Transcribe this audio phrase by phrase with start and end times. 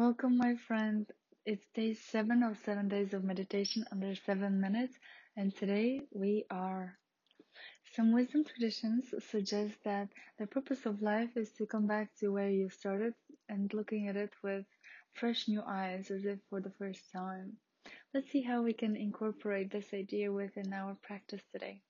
[0.00, 1.06] Welcome, my friend.
[1.44, 4.94] It's day seven of seven days of meditation under seven minutes,
[5.36, 6.96] and today we are.
[7.92, 10.08] Some wisdom traditions suggest that
[10.38, 13.12] the purpose of life is to come back to where you started
[13.50, 14.64] and looking at it with
[15.12, 17.58] fresh new eyes as if for the first time.
[18.14, 21.82] Let's see how we can incorporate this idea within our practice today.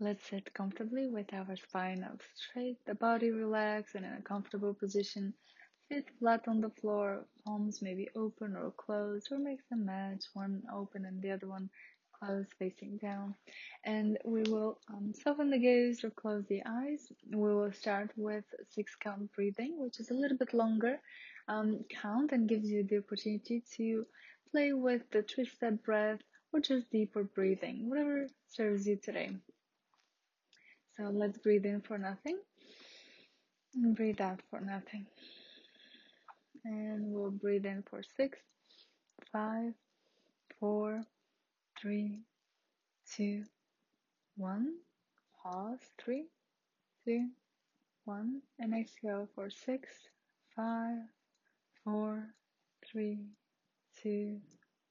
[0.00, 4.74] Let's sit comfortably with our spine up straight, the body relaxed and in a comfortable
[4.74, 5.34] position
[5.88, 10.24] Feet flat on the floor, palms may be open or closed, or make them match,
[10.34, 11.68] one open and the other one
[12.12, 13.34] closed facing down.
[13.84, 17.12] And we will um, soften the gaze or close the eyes.
[17.30, 21.00] We will start with six count breathing, which is a little bit longer
[21.48, 24.06] um, count and gives you the opportunity to
[24.50, 26.20] play with the twisted breath
[26.52, 29.30] or just deeper breathing, whatever serves you today.
[30.96, 32.38] So let's breathe in for nothing
[33.74, 35.06] and breathe out for nothing
[36.64, 38.38] and we'll breathe in for six,
[39.32, 39.72] five,
[40.60, 41.02] four,
[41.80, 42.20] three,
[43.16, 43.44] two,
[44.36, 44.74] one.
[45.42, 46.26] Pause, three,
[47.04, 47.28] two,
[48.04, 49.88] one, and exhale for six,
[50.54, 50.98] five,
[51.84, 52.28] four,
[52.86, 53.18] three,
[54.02, 54.38] two,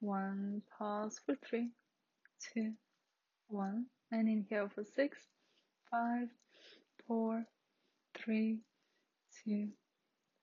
[0.00, 0.60] one.
[0.78, 1.70] Pause for three,
[2.52, 2.72] two,
[3.48, 5.18] one, and inhale for six,
[5.90, 6.28] five,
[7.06, 7.44] four,
[8.14, 8.58] three,
[9.44, 9.68] two,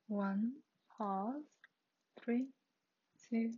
[0.08, 0.54] one
[1.02, 1.42] pause,
[2.24, 2.46] three,
[3.28, 3.50] two,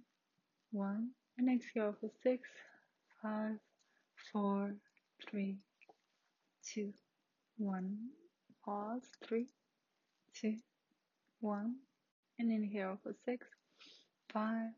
[0.72, 2.47] one, and exhale for six,
[3.22, 3.58] five,
[4.31, 4.73] four,
[5.30, 5.58] three,
[6.66, 6.94] two,
[7.58, 7.97] one,
[8.63, 9.47] pause, three,
[10.33, 10.55] two,
[11.41, 11.75] one,
[12.39, 13.45] and inhale for six,
[14.31, 14.69] five,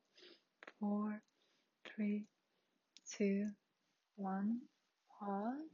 [0.79, 1.21] four,
[1.85, 2.25] three,
[3.15, 3.47] two,
[4.15, 4.59] one,
[5.19, 5.69] pause,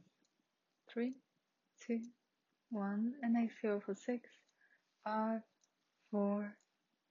[0.92, 1.14] three,
[1.86, 2.00] two,
[2.70, 4.28] one, and exhale for six,
[5.02, 5.40] five,
[6.10, 6.54] four,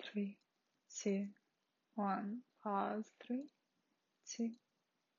[0.03, 0.37] three,
[1.03, 1.27] two,
[1.95, 2.39] one.
[2.63, 3.45] Pause, three,
[4.29, 4.51] two,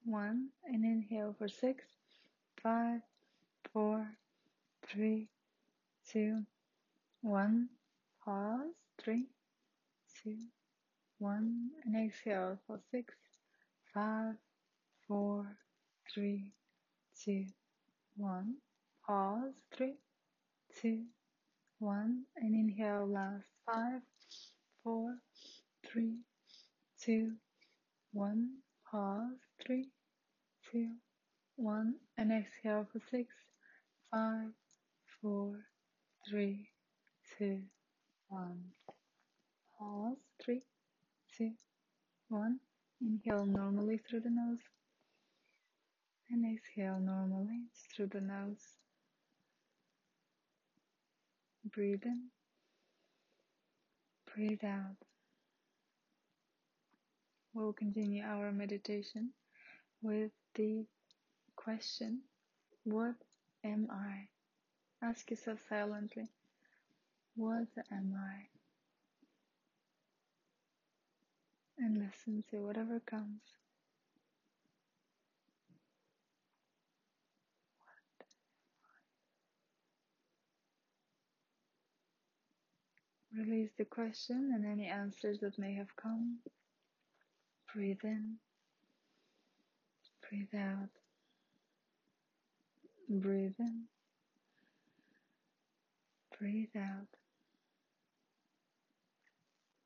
[0.05, 1.85] one, and inhale for six,
[2.63, 3.01] five,
[3.73, 4.07] four,
[4.89, 5.29] three,
[6.11, 6.43] two,
[7.23, 7.69] one.
[8.25, 9.27] Pause, three,
[10.23, 10.37] two,
[11.19, 13.15] one, and exhale for six,
[13.95, 14.35] five,
[15.09, 15.47] four,
[16.13, 16.53] three,
[17.25, 17.47] two,
[18.17, 18.55] one.
[19.07, 19.95] Pause, three,
[20.81, 21.03] two,
[21.79, 24.01] one, and inhale last five,
[24.83, 25.17] four,
[25.87, 26.19] three,
[27.01, 27.33] two,
[28.13, 28.49] one.
[28.91, 29.89] Pause, three,
[30.71, 30.89] two,
[31.57, 33.29] one, and exhale for six,
[34.11, 34.51] five,
[35.21, 35.61] four,
[36.29, 36.69] three,
[37.39, 37.63] two,
[38.29, 38.61] one.
[39.79, 40.63] Pause, three,
[41.37, 41.53] two,
[42.29, 42.59] one.
[43.01, 44.61] Inhale normally through the nose,
[46.31, 47.63] and exhale normally
[47.97, 48.77] through the nose.
[51.75, 52.29] Breathe in
[54.35, 54.97] Breathe out.
[57.55, 59.33] We'll continue our meditation
[60.03, 60.87] with the
[61.57, 62.23] question
[62.85, 63.17] What
[63.65, 64.29] am I?
[65.07, 66.29] Ask yourself silently
[67.37, 68.49] What am I?
[71.79, 73.43] And listen to whatever comes.
[83.37, 86.39] Release the question and any answers that may have come.
[87.75, 88.37] Breathe in,
[90.29, 90.91] breathe out,
[93.09, 93.85] breathe in,
[96.39, 97.09] breathe out.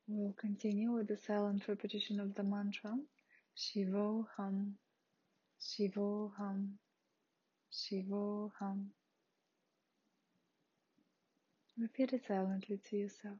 [0.08, 2.96] We'll continue with the silent repetition of the mantra
[3.56, 4.76] Shivo Hum,
[5.60, 6.78] Shivo Hum,
[7.72, 8.90] Shivo Hum.
[11.78, 13.38] Repeat it silently to yourself.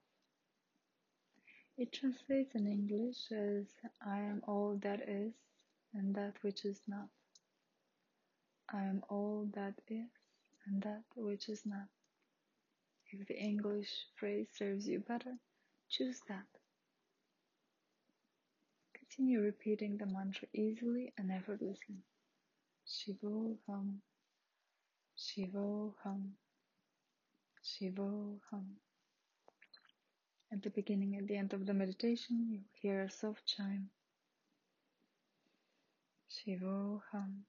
[1.79, 3.67] It translates in English as
[4.05, 5.33] I am all that is
[5.95, 7.09] and that which is not.
[8.73, 10.11] I am all that is
[10.67, 11.89] and that which is not.
[13.11, 15.39] If the English phrase serves you better,
[15.89, 16.47] choose that.
[18.95, 22.03] Continue repeating the mantra easily and effortlessly.
[22.87, 24.03] Shivo Hum,
[27.67, 28.77] Shivo Hum.
[30.53, 33.91] At the beginning at the end of the meditation, you hear a soft chime.
[36.31, 37.45] Shivo Hum.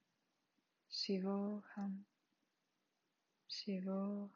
[3.48, 4.30] Shivo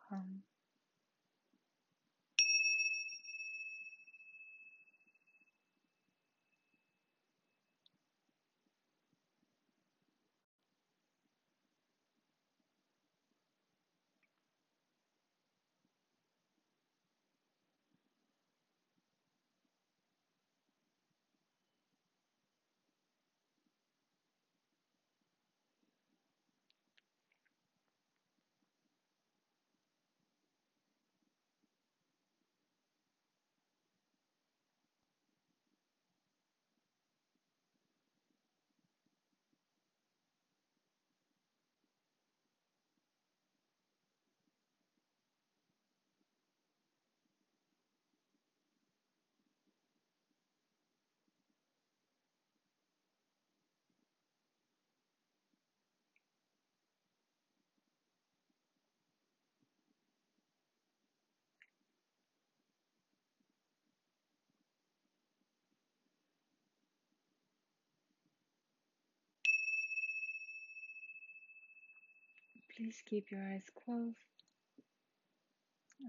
[72.82, 74.16] please keep your eyes closed.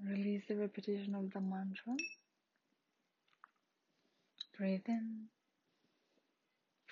[0.09, 1.95] Release the repetition of the mantra.
[4.57, 5.25] Breathe in,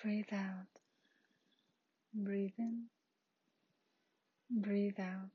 [0.01, 0.67] breathe out,
[2.13, 2.83] breathe in,
[4.51, 5.31] breathe out.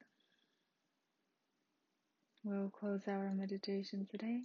[2.44, 4.42] We'll close our meditation today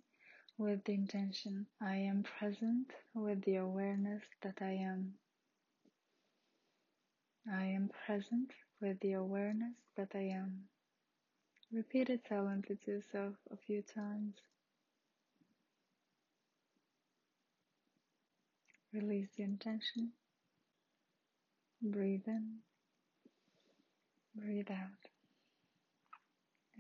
[0.57, 5.13] with the intention I am present with the awareness that I am.
[7.49, 8.51] I am present
[8.81, 10.65] with the awareness that I am.
[11.71, 14.35] Repeat it silently to yourself a few times.
[18.93, 20.11] Release the intention.
[21.81, 22.57] Breathe in.
[24.35, 25.09] Breathe out.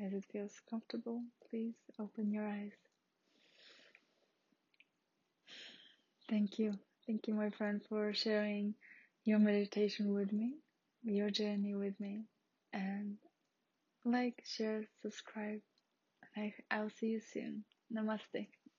[0.05, 2.71] As it feels comfortable, please open your eyes.
[6.29, 6.79] Thank you.
[7.07, 8.75] Thank you, my friend, for sharing
[9.25, 10.55] your meditation with me,
[11.03, 12.25] your journey with me.
[12.73, 13.17] And
[14.05, 15.61] like, share, subscribe.
[16.37, 17.65] I, I'll see you soon.
[17.95, 18.47] Namaste.